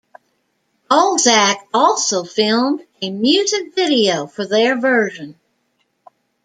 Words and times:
Balzac 0.89 1.67
also 1.75 2.23
filmed 2.23 2.83
a 3.03 3.11
music 3.11 3.75
video 3.75 4.25
for 4.25 4.47
their 4.47 4.75
version. 4.79 5.35